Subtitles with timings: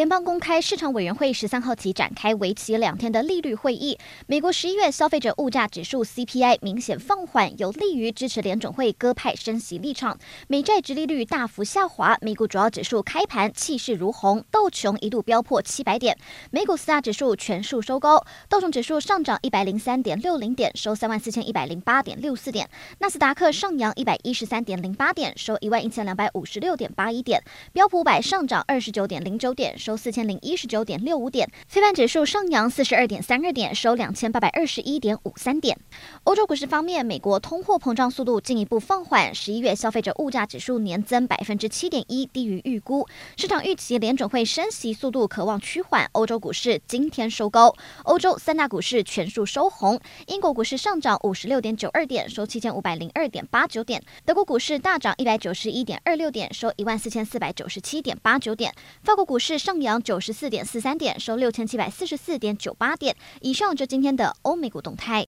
[0.00, 3.98] 联邦公开市场委员会十三号起展开为期两天的利率会议。
[4.26, 10.18] 美国十一月消费者物价指数 CPI 明显放缓，有利于支持联准会鸽派升息立场。
[10.48, 16.16] 美债殖利率大幅下滑，美股主要指数开盘气势如虹，道琼一度飙破七百点。
[16.50, 22.66] 美股四大指数全数收高，道琼指数上涨一百零三点六零点，收三万四千一百零八点六四点；
[23.00, 27.38] 纳斯达克上扬一百一十三点零八点，收一万一千两百五十六点八一点；
[27.74, 35.76] 标普五百上涨二十九点零九点，收收四千零一十九点六五点，非半指数上扬四十二点三二点，收两千八百二十一点五三点。
[36.22, 43.04] 欧洲股市方面，美国通货膨胀速度进一步放缓，十一月消费者物价指数年增百分之七点一，低于预估。
[43.36, 46.08] 市场预期联准会升息速度可望趋缓。
[46.12, 49.98] 欧洲股市今天收高，欧洲三大股市全数收红。
[50.28, 54.00] 英国股市上涨五十六点九二点，收七千五百零二点八九点。
[54.24, 58.72] 德国股市大涨一百九十一点二六点，收一万四千四百九十七点八九点。
[59.02, 63.14] 法国股市上上扬九十四点四三点，收六千七百四十四点九八点。
[63.40, 65.18] 以上就今天的欧美股动态。